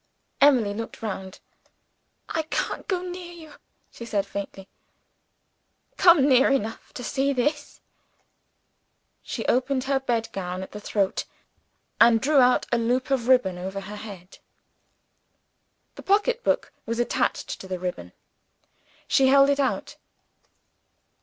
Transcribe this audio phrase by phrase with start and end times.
[0.41, 1.39] Emily looked round.
[2.27, 3.53] "I can't go near you,"
[3.91, 4.67] she said, faintly.
[5.95, 7.81] "Come near enough to see this."
[9.21, 11.25] She opened her bed gown at the throat,
[11.99, 14.39] and drew up a loop of ribbon over her head.
[15.93, 18.11] 'The pocketbook was attached to the ribbon.
[19.07, 19.97] She held it out.